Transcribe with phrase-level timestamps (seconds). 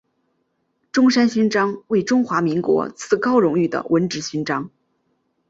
[0.91, 4.71] 中山勋章为中华民国次高荣誉的文职勋章。